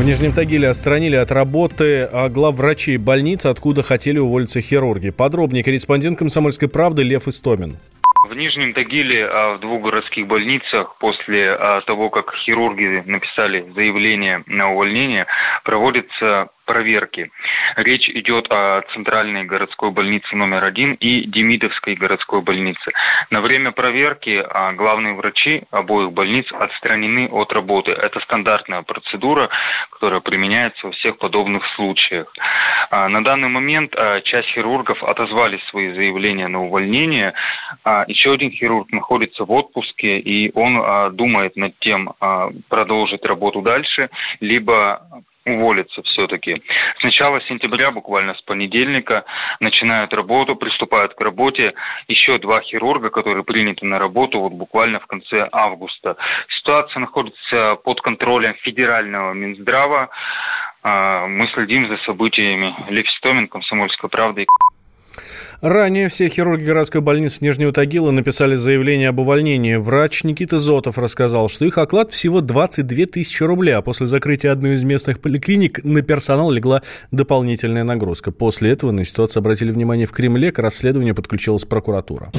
В 0.00 0.02
Нижнем 0.02 0.32
Тагиле 0.32 0.70
отстранили 0.70 1.16
от 1.16 1.30
работы 1.30 2.04
а, 2.04 2.30
главврачей 2.30 2.96
больницы, 2.96 3.48
откуда 3.48 3.82
хотели 3.82 4.18
уволиться 4.18 4.62
хирурги. 4.62 5.10
Подробнее 5.10 5.62
корреспондент 5.62 6.18
«Комсомольской 6.18 6.70
правды» 6.70 7.02
Лев 7.02 7.28
Истомин. 7.28 7.76
В 8.26 8.34
Нижнем 8.34 8.72
Тагиле 8.72 9.26
а, 9.26 9.56
в 9.56 9.60
двух 9.60 9.82
городских 9.82 10.26
больницах 10.26 10.96
после 10.98 11.50
а, 11.50 11.82
того, 11.82 12.08
как 12.08 12.32
хирурги 12.46 13.02
написали 13.04 13.70
заявление 13.74 14.42
на 14.46 14.72
увольнение, 14.72 15.26
проводится 15.64 16.48
проверки. 16.70 17.32
Речь 17.74 18.08
идет 18.08 18.46
о 18.48 18.82
Центральной 18.94 19.42
городской 19.42 19.90
больнице 19.90 20.36
номер 20.36 20.62
один 20.64 20.94
и 20.94 21.22
Демидовской 21.26 21.96
городской 21.96 22.42
больнице. 22.42 22.92
На 23.30 23.40
время 23.40 23.72
проверки 23.72 24.40
а, 24.48 24.72
главные 24.74 25.14
врачи 25.14 25.64
обоих 25.72 26.12
больниц 26.12 26.46
отстранены 26.52 27.28
от 27.28 27.52
работы. 27.52 27.90
Это 27.90 28.20
стандартная 28.20 28.82
процедура, 28.82 29.48
которая 29.90 30.20
применяется 30.20 30.86
во 30.86 30.92
всех 30.92 31.18
подобных 31.18 31.64
случаях. 31.74 32.32
А, 32.90 33.08
на 33.08 33.24
данный 33.24 33.48
момент 33.48 33.92
а, 33.96 34.20
часть 34.20 34.50
хирургов 34.50 35.02
отозвали 35.02 35.58
свои 35.70 35.92
заявления 35.92 36.46
на 36.46 36.62
увольнение. 36.62 37.34
Еще 38.06 38.32
один 38.32 38.52
хирург 38.52 38.92
находится 38.92 39.44
в 39.44 39.50
отпуске, 39.50 40.18
и 40.18 40.52
он 40.54 41.16
думает 41.16 41.56
над 41.56 41.76
тем, 41.80 42.12
продолжить 42.68 43.24
работу 43.24 43.62
дальше, 43.62 44.10
либо 44.40 45.00
уволиться 45.46 46.02
все-таки. 46.02 46.62
С 46.98 47.02
начала 47.02 47.40
сентября, 47.42 47.90
буквально 47.90 48.34
с 48.34 48.42
понедельника, 48.42 49.24
начинают 49.60 50.12
работу, 50.12 50.56
приступают 50.56 51.14
к 51.14 51.20
работе 51.20 51.74
еще 52.08 52.38
два 52.38 52.60
хирурга, 52.60 53.10
которые 53.10 53.44
приняты 53.44 53.86
на 53.86 53.98
работу 53.98 54.40
вот 54.40 54.52
буквально 54.52 55.00
в 55.00 55.06
конце 55.06 55.48
августа. 55.52 56.16
Ситуация 56.58 57.00
находится 57.00 57.76
под 57.76 58.00
контролем 58.00 58.54
федерального 58.62 59.32
Минздрава. 59.32 60.10
А, 60.82 61.26
мы 61.26 61.46
следим 61.48 61.88
за 61.88 61.96
событиями. 62.04 62.74
Лев 62.88 63.08
Стомин, 63.10 63.48
Комсомольская 63.48 64.08
правда. 64.08 64.44
Ранее 65.60 66.08
все 66.08 66.28
хирурги 66.28 66.64
городской 66.64 67.00
больницы 67.00 67.44
Нижнего 67.44 67.72
Тагила 67.72 68.10
написали 68.10 68.54
заявление 68.54 69.10
об 69.10 69.18
увольнении. 69.18 69.76
Врач 69.76 70.24
Никита 70.24 70.58
Зотов 70.58 70.96
рассказал, 70.96 71.48
что 71.48 71.66
их 71.66 71.76
оклад 71.76 72.12
всего 72.12 72.40
22 72.40 73.06
тысячи 73.06 73.42
рублей, 73.42 73.72
а 73.72 73.82
после 73.82 74.06
закрытия 74.06 74.52
одной 74.52 74.74
из 74.74 74.84
местных 74.84 75.20
поликлиник 75.20 75.84
на 75.84 76.02
персонал 76.02 76.50
легла 76.50 76.82
дополнительная 77.10 77.84
нагрузка. 77.84 78.32
После 78.32 78.70
этого 78.70 78.90
на 78.90 79.04
ситуацию 79.04 79.40
обратили 79.40 79.70
внимание 79.70 80.06
в 80.06 80.12
Кремле, 80.12 80.50
к 80.52 80.58
расследованию 80.58 81.14
подключилась 81.14 81.64
прокуратура. 81.64 82.30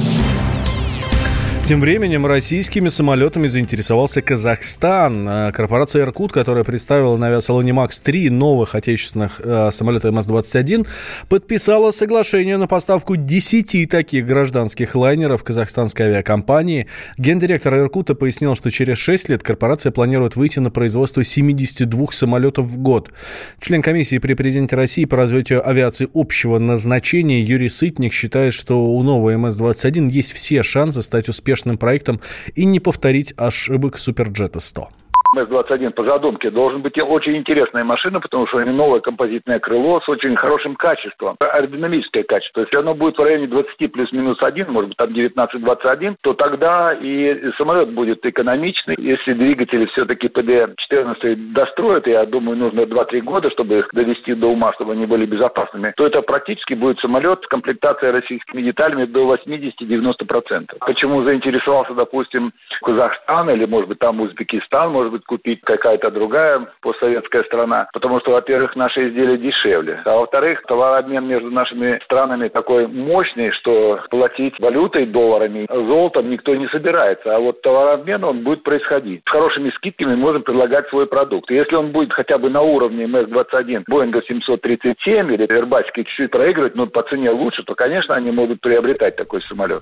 Тем 1.72 1.80
временем 1.80 2.26
российскими 2.26 2.90
самолетами 2.90 3.48
заинтересовался 3.48 4.22
Казахстан. 4.22 5.26
Э, 5.26 5.52
корпорация 5.54 6.02
«Иркут», 6.02 6.34
которая 6.34 6.66
представила 6.66 7.16
на 7.16 7.28
авиасалоне 7.28 7.72
МАКС-3 7.72 8.30
новых 8.30 8.76
отечественных 8.76 9.40
э, 9.42 9.72
самолетов 9.72 10.14
МС-21, 10.14 10.86
подписала 11.30 11.92
соглашение 11.92 12.58
на 12.58 12.68
поставку 12.68 13.16
10 13.16 13.90
таких 13.90 14.28
гражданских 14.28 14.96
лайнеров 14.96 15.46
казахстанской 15.46 16.08
авиакомпании. 16.08 16.88
Гендиректор 17.18 17.74
«Иркута» 17.78 18.16
пояснил, 18.16 18.54
что 18.56 18.70
через 18.70 18.98
6 18.98 19.30
лет 19.30 19.42
корпорация 19.42 19.94
планирует 19.94 20.36
выйти 20.36 20.60
на 20.60 20.72
производство 20.72 21.24
72 21.24 22.08
самолетов 22.12 22.66
в 22.66 22.80
год. 22.80 23.14
Член 23.62 23.82
комиссии 23.82 24.18
при 24.18 24.34
президенте 24.34 24.76
России 24.76 25.06
по 25.06 25.16
развитию 25.16 25.66
авиации 25.66 26.10
общего 26.14 26.60
назначения 26.60 27.42
Юрий 27.42 27.70
Сытник 27.70 28.12
считает, 28.12 28.54
что 28.54 28.94
у 28.94 29.02
нового 29.04 29.34
МС-21 29.38 30.10
есть 30.10 30.34
все 30.34 30.64
шансы 30.64 31.02
стать 31.02 31.30
успешным 31.30 31.61
успешным 31.62 31.78
проектом 31.78 32.20
и 32.56 32.66
не 32.66 32.80
повторить 32.80 33.34
ошибок 33.38 33.98
Суперджета 33.98 34.60
100. 34.60 34.90
МС-21 35.36 35.92
по 35.92 36.04
задумке 36.04 36.50
должен 36.50 36.82
быть 36.82 36.98
очень 37.00 37.38
интересная 37.38 37.84
машина, 37.84 38.20
потому 38.20 38.48
что 38.48 38.58
у 38.58 38.62
него 38.62 38.72
новое 38.72 39.00
композитное 39.00 39.60
крыло 39.60 40.02
с 40.02 40.10
очень 40.10 40.36
хорошим 40.36 40.76
качеством, 40.76 41.36
аэродинамическое 41.40 42.24
качество. 42.24 42.62
Если 42.62 42.76
оно 42.76 42.94
будет 42.94 43.18
в 43.18 43.24
районе 43.24 43.48
20 43.48 43.92
плюс-минус 43.92 44.42
1, 44.42 44.72
может 44.72 44.90
быть 44.90 44.98
там 44.98 45.10
19-21, 45.10 46.16
то 46.22 46.34
тогда 46.34 46.94
и 46.94 47.52
самолет 47.58 47.94
будет 47.94 48.26
экономичный. 48.26 48.96
Если 48.98 49.34
двигатели 49.34 49.86
все-таки 49.88 50.28
ПД-14 50.28 51.54
достроят, 51.54 52.08
я 52.08 52.26
думаю, 52.26 52.58
нужно 52.58 52.82
2-3 52.82 53.22
года, 53.22 53.50
чтобы 53.52 53.80
их 53.80 53.90
довести 53.94 54.34
до 54.34 54.48
ума, 54.48 54.74
чтобы 54.74 54.94
они 54.94 55.06
были 55.06 55.26
безопасными, 55.26 55.94
то 55.96 56.06
это 56.06 56.22
практически 56.22 56.74
будет 56.74 57.00
самолет 57.00 57.42
с 57.44 57.48
комплектацией 57.48 58.12
российскими 58.12 58.62
деталями 58.62 59.06
до 59.06 59.34
80-90%. 59.36 60.78
Почему 60.80 61.24
заинтересовался, 61.24 61.94
допустим, 61.94 62.52
Казахстан 62.82 63.50
или, 63.50 63.66
может 63.66 63.90
быть, 63.90 64.00
там 64.00 64.20
Узбекистан, 64.20 64.92
может 64.92 65.12
быть, 65.12 65.21
может 65.22 65.26
купить 65.26 65.62
какая-то 65.62 66.12
другая 66.12 66.68
постсоветская 66.82 67.44
страна, 67.44 67.88
потому 67.94 68.20
что, 68.20 68.32
во-первых, 68.32 68.76
наши 68.76 69.10
изделия 69.10 69.38
дешевле, 69.38 70.02
а 70.06 70.18
во-вторых, 70.18 70.62
товарообмен 70.68 71.26
между 71.26 71.52
нашими 71.52 72.00
странами 72.04 72.50
такой 72.50 72.88
мощный, 72.88 73.52
что 73.52 74.00
платить 74.10 74.60
валютой, 74.60 75.06
долларами, 75.06 75.68
золотом 75.70 76.30
никто 76.30 76.56
не 76.56 76.68
собирается, 76.68 77.36
а 77.36 77.40
вот 77.40 77.62
товарообмен 77.62 78.24
он 78.24 78.44
будет 78.44 78.64
происходить. 78.64 79.22
С 79.26 79.32
хорошими 79.32 79.70
скидками 79.72 80.16
можем 80.16 80.44
предлагать 80.44 80.88
свой 80.90 81.08
продукт. 81.08 81.52
И 81.52 81.56
если 81.56 81.76
он 81.76 81.92
будет 81.92 82.14
хотя 82.14 82.38
бы 82.38 82.50
на 82.50 82.62
уровне 82.62 83.06
МС-21, 83.06 83.84
Боинга 83.88 84.22
737 84.22 85.34
или 85.34 85.48
Airbus 85.48 85.86
чуть-чуть 85.94 86.32
проигрывать, 86.32 86.76
но 86.76 86.88
по 86.88 87.04
цене 87.04 87.32
лучше, 87.32 87.64
то, 87.64 87.76
конечно, 87.76 88.16
они 88.16 88.32
могут 88.32 88.62
приобретать 88.62 89.16
такой 89.16 89.42
самолет. 89.44 89.82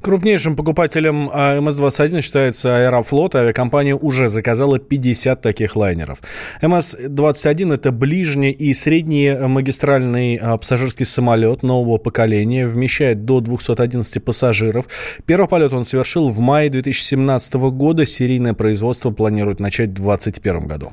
Крупнейшим 0.00 0.56
покупателем 0.56 1.30
а, 1.32 1.58
МС-21 1.58 2.20
считается 2.20 2.76
Аэрофлот. 2.76 3.34
Авиакомпания 3.34 3.94
уже 3.94 4.28
заказала 4.28 4.78
50 4.78 5.40
таких 5.40 5.76
лайнеров. 5.76 6.18
МС-21– 6.60 7.74
это 7.74 7.92
ближний 7.92 8.50
и 8.50 8.74
средний 8.74 9.30
магистральный 9.30 10.36
а, 10.36 10.56
пассажирский 10.56 11.06
самолет 11.06 11.62
нового 11.62 11.98
поколения. 11.98 12.66
Вмещает 12.66 13.24
до 13.24 13.40
211 13.40 14.24
пассажиров. 14.24 14.86
Первый 15.26 15.48
полет 15.48 15.72
он 15.72 15.84
совершил 15.84 16.28
в 16.28 16.38
мае 16.38 16.70
2017 16.70 17.54
года. 17.54 18.06
Серийное 18.06 18.54
производство 18.54 19.10
планируют 19.10 19.60
начать 19.60 19.90
в 19.90 19.94
2021 19.94 20.66
году. 20.66 20.92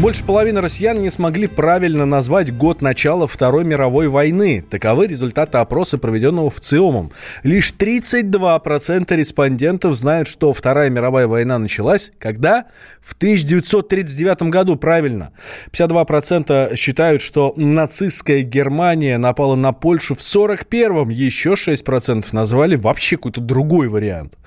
Больше 0.00 0.24
половины 0.24 0.62
россиян 0.62 0.98
не 0.98 1.10
смогли 1.10 1.46
правильно 1.46 2.06
назвать 2.06 2.56
год 2.56 2.80
начала 2.80 3.26
Второй 3.26 3.64
мировой 3.64 4.08
войны. 4.08 4.62
Таковы 4.62 5.06
результаты 5.06 5.58
опроса, 5.58 5.98
проведенного 5.98 6.48
в 6.48 6.58
ЦИОМом. 6.58 7.12
Лишь 7.42 7.74
32% 7.78 9.14
респондентов 9.14 9.94
знают, 9.96 10.26
что 10.26 10.54
Вторая 10.54 10.88
мировая 10.88 11.26
война 11.26 11.58
началась 11.58 12.12
когда? 12.18 12.64
В 13.02 13.12
1939 13.12 14.44
году, 14.44 14.76
правильно. 14.76 15.32
52% 15.70 16.76
считают, 16.76 17.20
что 17.20 17.52
нацистская 17.56 18.40
Германия 18.40 19.18
напала 19.18 19.54
на 19.54 19.74
Польшу 19.74 20.14
в 20.14 20.20
41-м. 20.20 21.10
Еще 21.10 21.52
6% 21.52 22.24
назвали 22.32 22.76
вообще 22.76 23.16
какой-то 23.16 23.42
другой 23.42 23.88
вариант. 23.88 24.38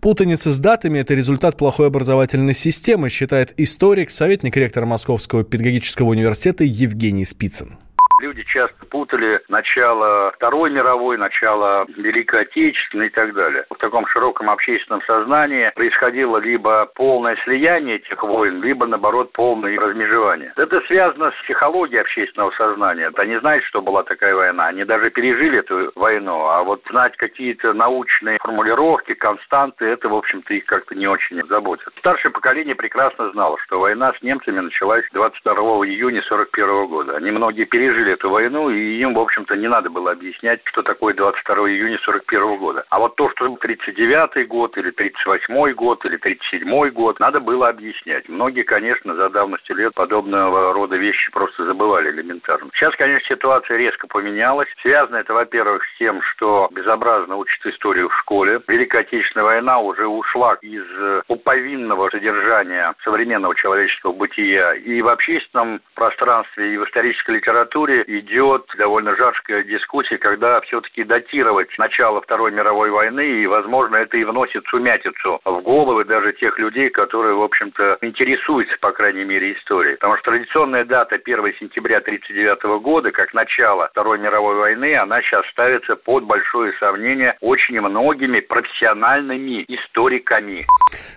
Путаница 0.00 0.50
с 0.50 0.58
датами– 0.58 0.98
это 1.00 1.14
результат 1.14 1.56
плохой 1.56 1.86
образовательной 1.86 2.54
системы, 2.54 3.10
считает 3.10 3.54
историк, 3.58 4.10
советник 4.10 4.56
ректора 4.56 4.87
Московского 4.88 5.44
педагогического 5.44 6.08
университета 6.08 6.64
Евгений 6.64 7.24
Спицын. 7.24 7.76
Люди 8.20 8.42
часто 8.42 8.84
путали 8.86 9.40
начало 9.48 10.32
Второй 10.34 10.70
мировой, 10.70 11.16
начало 11.16 11.86
Великой 11.96 12.42
Отечественной 12.42 13.06
и 13.06 13.10
так 13.10 13.32
далее. 13.32 13.64
В 13.70 13.76
таком 13.76 14.08
широком 14.08 14.50
общественном 14.50 15.02
сознании 15.02 15.70
происходило 15.76 16.38
либо 16.38 16.86
полное 16.96 17.36
слияние 17.44 17.96
этих 17.96 18.20
войн, 18.22 18.60
либо, 18.60 18.86
наоборот, 18.86 19.32
полное 19.32 19.78
размежевание. 19.78 20.52
Это 20.56 20.80
связано 20.82 21.30
с 21.30 21.44
психологией 21.44 22.00
общественного 22.00 22.50
сознания. 22.52 23.12
Они 23.16 23.38
знают, 23.38 23.64
что 23.64 23.82
была 23.82 24.02
такая 24.02 24.34
война. 24.34 24.66
Они 24.66 24.84
даже 24.84 25.10
пережили 25.10 25.60
эту 25.60 25.92
войну. 25.94 26.46
А 26.46 26.64
вот 26.64 26.82
знать 26.90 27.16
какие-то 27.16 27.72
научные 27.72 28.38
формулировки, 28.40 29.14
константы, 29.14 29.84
это, 29.84 30.08
в 30.08 30.14
общем-то, 30.14 30.54
их 30.54 30.64
как-то 30.66 30.96
не 30.96 31.06
очень 31.06 31.46
заботит. 31.46 31.88
Старшее 31.98 32.32
поколение 32.32 32.74
прекрасно 32.74 33.30
знало, 33.30 33.58
что 33.64 33.78
война 33.78 34.12
с 34.12 34.22
немцами 34.22 34.58
началась 34.58 35.04
22 35.12 35.54
июня 35.86 36.20
1941 36.20 36.86
года. 36.88 37.16
Они 37.16 37.30
многие 37.30 37.64
пережили 37.64 38.07
пережили 38.08 38.12
эту 38.12 38.30
войну, 38.30 38.70
и 38.70 38.98
им, 39.00 39.14
в 39.14 39.18
общем-то, 39.18 39.56
не 39.56 39.68
надо 39.68 39.90
было 39.90 40.12
объяснять, 40.12 40.60
что 40.64 40.82
такое 40.82 41.14
22 41.14 41.70
июня 41.70 41.98
41 42.02 42.56
года. 42.58 42.84
А 42.90 42.98
вот 42.98 43.16
то, 43.16 43.30
что 43.30 43.56
39 43.56 44.48
год, 44.48 44.76
или 44.78 44.90
38 44.90 45.72
год, 45.74 46.04
или 46.04 46.16
37 46.16 46.90
год, 46.90 47.20
надо 47.20 47.40
было 47.40 47.68
объяснять. 47.68 48.28
Многие, 48.28 48.62
конечно, 48.62 49.14
за 49.14 49.28
давностью 49.28 49.76
лет 49.76 49.94
подобного 49.94 50.72
рода 50.72 50.96
вещи 50.96 51.30
просто 51.32 51.64
забывали 51.64 52.10
элементарно. 52.10 52.70
Сейчас, 52.74 52.94
конечно, 52.96 53.28
ситуация 53.28 53.76
резко 53.76 54.06
поменялась. 54.06 54.68
Связано 54.82 55.16
это, 55.16 55.34
во-первых, 55.34 55.84
с 55.84 55.98
тем, 55.98 56.22
что 56.22 56.68
безобразно 56.70 57.36
учат 57.36 57.66
историю 57.66 58.08
в 58.08 58.16
школе. 58.18 58.60
Великая 58.68 59.00
Отечественная 59.00 59.44
война 59.44 59.78
уже 59.78 60.06
ушла 60.06 60.54
из 60.62 60.84
пуповинного 61.26 62.10
содержания 62.10 62.94
современного 63.04 63.54
человеческого 63.54 64.12
бытия 64.12 64.74
и 64.74 65.02
в 65.02 65.08
общественном 65.08 65.80
пространстве, 65.94 66.74
и 66.74 66.76
в 66.76 66.84
исторической 66.84 67.36
литературе 67.36 67.97
Идет 68.06 68.66
довольно 68.76 69.16
жаркая 69.16 69.62
дискуссия, 69.62 70.18
когда 70.18 70.60
все-таки 70.62 71.04
датировать 71.04 71.68
начало 71.78 72.20
Второй 72.20 72.52
мировой 72.52 72.90
войны, 72.90 73.42
и, 73.42 73.46
возможно, 73.46 73.96
это 73.96 74.16
и 74.16 74.24
вносит 74.24 74.64
сумятицу 74.66 75.40
в 75.44 75.60
головы 75.62 76.04
даже 76.04 76.32
тех 76.34 76.58
людей, 76.58 76.90
которые, 76.90 77.34
в 77.34 77.42
общем-то, 77.42 77.98
интересуются, 78.02 78.76
по 78.80 78.92
крайней 78.92 79.24
мере, 79.24 79.52
историей. 79.52 79.96
Потому 79.96 80.16
что 80.16 80.30
традиционная 80.30 80.84
дата 80.84 81.16
1 81.16 81.54
сентября 81.60 81.98
1939 81.98 82.82
года, 82.82 83.10
как 83.10 83.34
начало 83.34 83.88
Второй 83.88 84.18
мировой 84.18 84.56
войны, 84.56 84.96
она 84.96 85.22
сейчас 85.22 85.46
ставится 85.48 85.96
под 85.96 86.24
большое 86.24 86.72
сомнение 86.78 87.36
очень 87.40 87.80
многими 87.80 88.40
профессиональными 88.40 89.64
историками. 89.68 90.66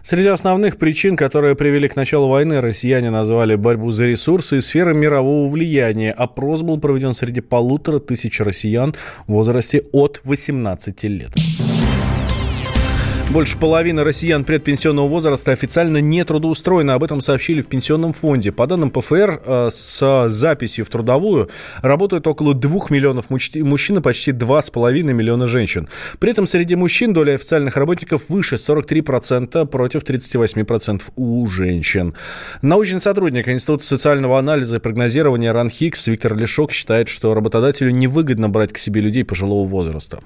Среди 0.04 0.30
основных 0.30 0.78
причин, 0.78 1.16
которые 1.16 1.56
привели 1.56 1.88
к 1.88 1.96
началу 1.96 2.28
войны, 2.28 2.60
россияне 2.60 3.12
назвали 3.12 3.56
борьбу 3.56 3.92
за 3.92 4.06
ресурсы 4.06 4.58
и 4.58 4.62
сферы 4.62 4.96
мирового 4.96 5.48
влияния. 5.48 6.12
Опрос 6.12 6.64
был 6.64 6.80
проведен 6.80 7.14
среди 7.14 7.42
полутора 7.42 8.00
тысяч 8.00 8.40
россиян 8.40 8.96
в 9.28 9.34
возрасте 9.34 9.84
от 9.92 10.22
18 10.24 11.04
лет. 11.04 11.32
Больше 13.32 13.58
половины 13.58 14.04
россиян 14.04 14.44
предпенсионного 14.44 15.08
возраста 15.08 15.54
официально 15.54 16.00
не 16.00 16.22
трудоустроены. 16.26 16.92
Об 16.92 17.02
этом 17.06 17.22
сообщили 17.22 17.62
в 17.62 17.68
Пенсионном 17.68 18.12
фонде. 18.12 18.52
По 18.52 18.68
данным 18.68 18.92
ПФР, 18.92 19.42
э, 19.46 19.70
с 19.72 20.28
записью 20.28 20.84
в 20.84 20.90
трудовую 20.90 21.50
работают 21.82 22.28
около 22.28 22.54
2 22.54 22.90
миллионов 22.90 23.30
мужчин 23.30 23.98
и 23.98 24.02
почти 24.02 24.34
2,5 24.34 25.14
миллиона 25.14 25.48
женщин. 25.48 25.88
При 26.20 26.32
этом 26.32 26.46
среди 26.46 26.76
мужчин 26.76 27.14
доля 27.14 27.36
официальных 27.36 27.78
работников 27.78 28.28
выше 28.28 28.58
43% 28.58 29.66
против 29.66 30.04
38% 30.04 31.02
у 31.16 31.48
женщин. 31.48 32.16
Научный 32.62 33.00
сотрудник 33.00 33.48
Института 33.48 33.86
социального 33.86 34.40
анализа 34.40 34.76
и 34.76 34.80
прогнозирования 34.80 35.54
РАНХИКС 35.54 36.08
Виктор 36.08 36.36
Лешок 36.36 36.74
считает, 36.74 37.08
что 37.08 37.34
работодателю 37.34 37.92
невыгодно 37.92 38.50
брать 38.50 38.74
к 38.74 38.78
себе 38.78 39.00
людей 39.00 39.24
пожилого 39.24 39.66
возраста. 39.66 40.20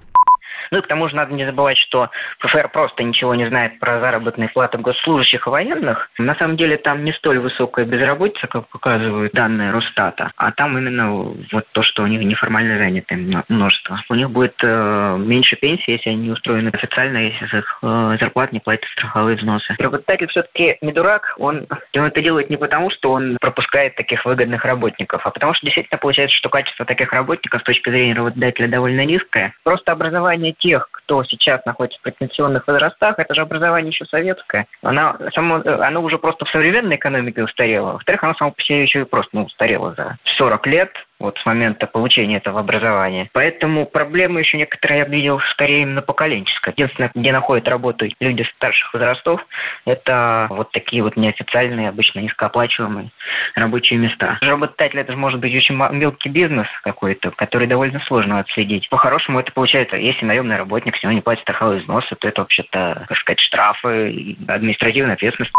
Ну 0.75 0.80
и 0.80 0.83
к 0.83 0.88
тому 0.88 1.07
же 1.07 1.16
надо 1.16 1.33
не 1.33 1.45
забывать, 1.45 1.77
что 1.77 2.10
ПФР 2.39 2.68
просто 2.68 3.01
ничего 3.01 3.33
не 3.33 3.48
знает 3.48 3.80
про 3.80 4.01
заработные 4.01 4.50
платы 4.50 4.77
госслужащих 4.77 5.48
и 5.48 5.50
военных. 5.50 6.10
На 6.18 6.36
самом 6.36 6.57
деле 6.57 6.75
там 6.75 7.06
не 7.06 7.13
столь 7.13 7.39
высокая 7.39 7.86
безработица, 7.86 8.48
как 8.48 8.68
показывают 8.68 9.31
данные 9.31 9.72
Росстата, 9.72 10.33
а 10.36 10.51
там 10.51 10.77
именно 10.77 11.33
вот 11.54 11.66
то, 11.72 11.81
что 11.81 12.04
у 12.04 12.07
них 12.07 12.22
неформально 12.22 12.77
занятое 12.77 13.45
множество. 13.48 14.01
У 14.10 14.16
них 14.16 14.30
будет 14.31 14.56
э, 14.63 15.16
меньше 15.18 15.56
пенсии, 15.56 15.92
если 15.92 16.10
они 16.10 16.30
устроены 16.30 16.68
официально, 16.74 17.19
если 17.19 17.45
с 17.45 17.54
их 17.54 17.80
э, 17.81 18.18
зарплат 18.19 18.51
не 18.51 18.60
платят 18.60 18.89
страховые 18.89 19.38
взносы. 19.38 19.75
Работодатель 19.80 20.28
все-таки 20.28 20.78
не 20.81 20.92
дурак, 20.92 21.36
он, 21.38 21.68
он 21.95 22.04
это 22.04 22.21
делает 22.21 22.50
не 22.50 22.57
потому, 22.57 22.89
что 22.89 23.13
он 23.13 23.38
пропускает 23.39 23.95
таких 23.95 24.25
выгодных 24.25 24.66
работников, 24.66 25.25
а 25.25 25.30
потому 25.30 25.54
что 25.54 25.66
действительно 25.66 26.00
получается, 26.00 26.36
что 26.36 26.50
качество 26.50 26.86
таких 26.86 27.13
работников 27.13 27.62
с 27.62 27.63
точки 27.63 27.89
зрения 27.89 28.13
работодателя 28.13 28.68
довольно 28.68 29.06
низкое. 29.06 29.54
Просто 29.63 29.94
образование 29.94 30.54
тех, 30.65 30.88
кто 30.91 31.23
сейчас 31.23 31.63
находится 31.65 32.00
в 32.00 32.01
претенсионных 32.01 32.67
возрастах, 32.67 33.19
это 33.19 33.35
же 33.35 33.41
образование 33.41 33.91
еще 33.91 34.06
советское. 34.06 34.65
Оно, 34.81 35.15
само, 35.35 35.62
оно 35.63 36.01
уже 36.01 36.17
просто 36.17 36.45
в 36.45 36.50
современной 36.50 36.95
экономике 36.95 37.44
устарело. 37.44 37.94
Во-вторых, 37.94 38.23
оно 38.23 38.33
само 38.33 38.51
по 38.51 38.62
себе 38.63 38.81
еще 38.81 39.01
и 39.01 39.06
просто 39.06 39.29
ну, 39.33 39.44
устарело 39.44 39.94
за 39.95 40.17
40 40.38 40.67
лет 40.67 40.89
вот 41.19 41.38
с 41.38 41.45
момента 41.45 41.88
получения 41.88 42.38
этого 42.38 42.59
образования. 42.59 43.29
Поэтому 43.33 43.85
проблемы 43.85 44.41
еще 44.41 44.57
некоторые 44.57 45.00
я 45.00 45.06
видел 45.06 45.39
скорее 45.51 45.83
именно 45.83 46.01
поколенческая. 46.01 46.73
Единственное, 46.75 47.12
где 47.13 47.31
находят 47.31 47.67
работу 47.67 48.07
люди 48.19 48.45
старших 48.56 48.94
возрастов, 48.94 49.45
это 49.85 50.47
вот 50.50 50.71
такие 50.71 51.03
вот 51.03 51.15
неофициальные, 51.15 51.89
обычно 51.89 52.19
низкооплачиваемые 52.19 53.12
рабочие 53.56 54.00
места. 54.00 54.38
Работодатель 54.41 55.00
это 55.00 55.13
же 55.13 55.17
может 55.17 55.39
быть 55.39 55.56
очень 55.56 55.75
мелкий 55.75 56.29
бизнес 56.29 56.67
какой-то, 56.83 57.31
который 57.31 57.68
довольно 57.68 58.00
сложно 58.01 58.39
отследить. 58.39 58.89
По-хорошему 58.89 59.39
это 59.39 59.51
получается, 59.51 59.97
если 59.97 60.25
наемный 60.25 60.57
работник, 60.57 60.95
с 60.97 61.03
него 61.03 61.13
не 61.13 61.21
платит 61.21 61.44
страховые 61.44 61.81
взносы, 61.81 62.15
то 62.15 62.27
это 62.27 62.41
вообще-то, 62.41 63.06
как 63.07 63.18
сказать, 63.18 63.39
штрафы, 63.39 64.35
административная 64.47 65.13
ответственность. 65.13 65.53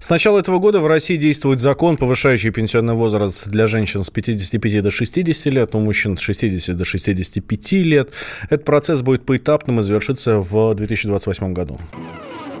С 0.00 0.08
начала 0.08 0.38
этого 0.38 0.58
года 0.58 0.80
в 0.80 0.86
России 0.86 1.16
действует 1.16 1.60
закон, 1.60 1.98
повышающий 1.98 2.50
пенсионный 2.50 2.94
возраст 2.94 3.46
для 3.46 3.66
женщин 3.66 4.02
с 4.02 4.08
55 4.08 4.82
до 4.82 4.90
60 4.90 5.52
лет, 5.52 5.74
у 5.74 5.78
мужчин 5.78 6.16
с 6.16 6.20
60 6.20 6.74
до 6.74 6.86
65 6.86 7.72
лет. 7.72 8.10
Этот 8.48 8.64
процесс 8.64 9.02
будет 9.02 9.26
поэтапным 9.26 9.78
и 9.80 9.82
завершится 9.82 10.38
в 10.38 10.74
2028 10.74 11.52
году. 11.52 11.78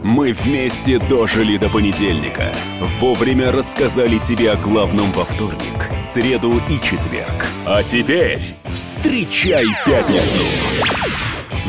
Мы 0.02 0.32
вместе 0.32 0.98
дожили 1.08 1.56
до 1.56 1.70
понедельника. 1.70 2.52
Вовремя 3.00 3.50
рассказали 3.52 4.18
тебе 4.18 4.52
о 4.52 4.56
главном 4.56 5.10
во 5.12 5.24
вторник, 5.24 5.88
среду 5.96 6.52
и 6.68 6.74
четверг. 6.74 7.46
А 7.66 7.82
теперь 7.82 8.38
встречай 8.70 9.64
пятницу! 9.86 11.29